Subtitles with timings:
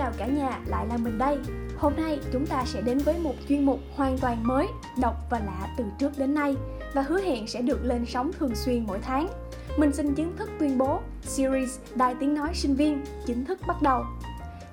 [0.00, 1.38] chào cả nhà, lại là mình đây.
[1.78, 4.66] Hôm nay chúng ta sẽ đến với một chuyên mục hoàn toàn mới,
[5.00, 6.56] độc và lạ từ trước đến nay
[6.94, 9.28] và hứa hẹn sẽ được lên sóng thường xuyên mỗi tháng.
[9.76, 13.82] Mình xin chính thức tuyên bố series Đài Tiếng Nói Sinh Viên chính thức bắt
[13.82, 14.04] đầu.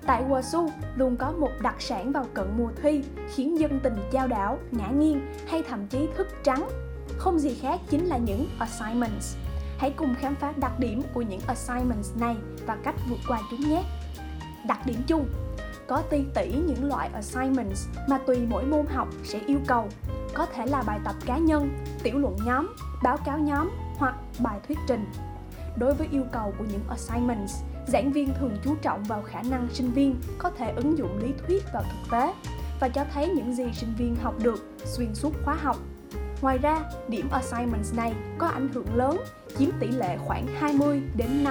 [0.06, 3.04] Tại Wasu luôn có một đặc sản vào cận mùa thi
[3.36, 6.70] khiến dân tình trao đảo, ngã nghiêng hay thậm chí thức trắng.
[7.18, 9.36] Không gì khác chính là những assignments.
[9.78, 13.70] Hãy cùng khám phá đặc điểm của những assignments này và cách vượt qua chúng
[13.70, 13.84] nhé
[14.66, 15.28] đặc điểm chung.
[15.88, 19.88] Có ti tỷ những loại assignments mà tùy mỗi môn học sẽ yêu cầu.
[20.34, 21.70] Có thể là bài tập cá nhân
[22.04, 25.06] tiểu luận nhóm báo cáo nhóm hoặc bài thuyết trình.
[25.78, 27.54] Đối với yêu cầu của những assignments
[27.88, 31.34] giảng viên thường chú trọng vào khả năng sinh viên có thể ứng dụng lý
[31.48, 32.34] thuyết vào thực tế
[32.80, 35.78] và cho thấy những gì sinh viên học được xuyên suốt khóa học.
[36.42, 39.18] Ngoài ra, điểm assignments này có ảnh hưởng lớn,
[39.58, 41.46] chiếm tỷ lệ khoảng 20 đến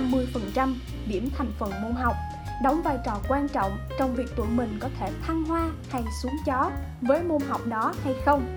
[0.55, 0.75] 50%
[1.09, 2.15] điểm thành phần môn học
[2.63, 6.37] đóng vai trò quan trọng trong việc tụi mình có thể thăng hoa hay xuống
[6.47, 8.57] chó với môn học đó hay không.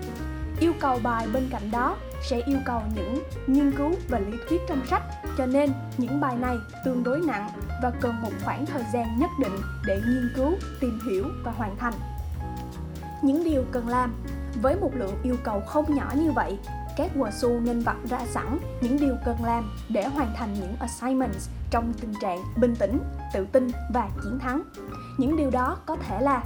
[0.60, 4.60] Yêu cầu bài bên cạnh đó sẽ yêu cầu những nghiên cứu và lý thuyết
[4.68, 5.02] trong sách,
[5.38, 7.48] cho nên những bài này tương đối nặng
[7.82, 9.56] và cần một khoảng thời gian nhất định
[9.86, 11.94] để nghiên cứu, tìm hiểu và hoàn thành.
[13.22, 14.14] Những điều cần làm
[14.62, 16.58] với một lượng yêu cầu không nhỏ như vậy
[17.00, 21.48] các WSU nên vạch ra sẵn những điều cần làm để hoàn thành những assignments
[21.70, 22.98] trong tình trạng bình tĩnh,
[23.32, 24.62] tự tin và chiến thắng.
[25.18, 26.44] Những điều đó có thể là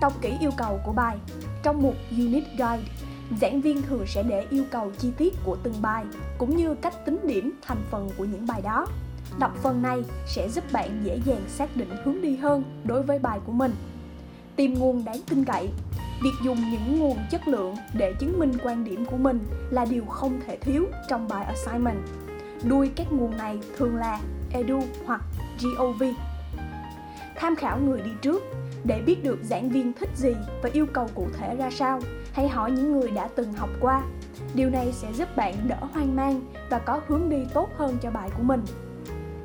[0.00, 1.18] đọc kỹ yêu cầu của bài.
[1.62, 2.82] Trong một unit guide,
[3.40, 6.04] giảng viên thường sẽ để yêu cầu chi tiết của từng bài
[6.38, 8.86] cũng như cách tính điểm thành phần của những bài đó.
[9.38, 13.18] Đọc phần này sẽ giúp bạn dễ dàng xác định hướng đi hơn đối với
[13.18, 13.72] bài của mình.
[14.56, 15.70] Tìm nguồn đáng tin cậy
[16.24, 19.38] việc dùng những nguồn chất lượng để chứng minh quan điểm của mình
[19.70, 21.98] là điều không thể thiếu trong bài assignment.
[22.64, 24.20] Đuôi các nguồn này thường là
[24.52, 25.22] edu hoặc
[25.62, 26.02] gov
[27.42, 28.42] tham khảo người đi trước
[28.84, 32.00] để biết được giảng viên thích gì và yêu cầu cụ thể ra sao,
[32.32, 34.02] hãy hỏi những người đã từng học qua.
[34.54, 38.10] Điều này sẽ giúp bạn đỡ hoang mang và có hướng đi tốt hơn cho
[38.10, 38.62] bài của mình.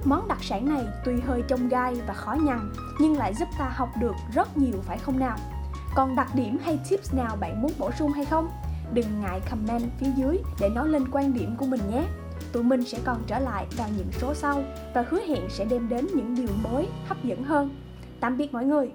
[0.03, 3.72] Món đặc sản này tuy hơi trông gai và khó nhằn, nhưng lại giúp ta
[3.75, 5.38] học được rất nhiều, phải không nào?
[5.96, 8.50] Còn đặc điểm hay tips nào bạn muốn bổ sung hay không?
[8.94, 12.03] Đừng ngại comment phía dưới để nói lên quan điểm của mình nhé.
[12.52, 15.90] Tụi mình sẽ còn trở lại vào những số sau và hứa hẹn sẽ đem
[15.90, 17.70] đến những điều mới, hấp dẫn hơn.
[18.20, 18.92] Tạm biệt mọi người!